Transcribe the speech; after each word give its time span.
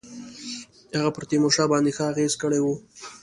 هغه 0.99 1.09
پر 1.15 1.23
تیمورشاه 1.29 1.67
باندي 1.71 1.91
ښه 1.97 2.03
اغېزه 2.11 2.37
کړې 2.41 2.59
وه. 2.61 2.75